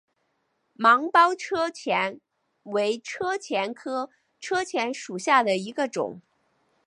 [0.73, 2.19] 芒苞车前
[2.63, 6.19] 为车前科车前属下的一个种。